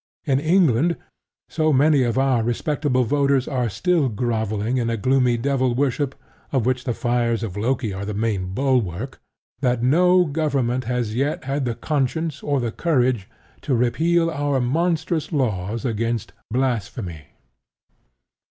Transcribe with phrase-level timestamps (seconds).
[0.25, 0.97] In England,
[1.47, 6.15] so many of our respectable voters are still grovelling in a gloomy devil worship,
[6.51, 9.21] of which the fires of Loki are the main bulwark,
[9.59, 13.29] that no Government has yet had the conscience or the courage
[13.61, 17.25] to repeal our monstrous laws against "blasphemy."